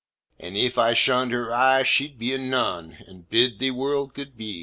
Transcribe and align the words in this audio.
ann 0.45 0.55
iff 0.55 0.79
i 0.79 0.93
shunnd 1.03 1.31
hur 1.31 1.53
eye 1.53 1.83
sheed 1.83 2.17
be 2.17 2.33
a 2.33 2.39
nunn 2.53 2.87
ann 3.07 3.19
bidd 3.29 3.59
thee 3.59 3.69
wurld 3.77 4.15
good 4.15 4.33
bi. 4.35 4.51